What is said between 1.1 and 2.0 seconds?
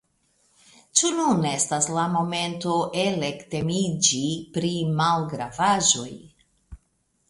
nun estas